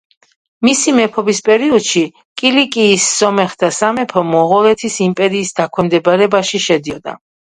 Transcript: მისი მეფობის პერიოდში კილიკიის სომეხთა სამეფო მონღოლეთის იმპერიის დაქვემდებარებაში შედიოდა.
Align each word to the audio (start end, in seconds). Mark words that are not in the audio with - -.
მისი 0.67 0.91
მეფობის 0.99 1.41
პერიოდში 1.49 1.99
კილიკიის 2.41 3.05
სომეხთა 3.17 3.69
სამეფო 3.81 4.23
მონღოლეთის 4.31 4.97
იმპერიის 5.09 5.53
დაქვემდებარებაში 5.61 6.63
შედიოდა. 6.65 7.15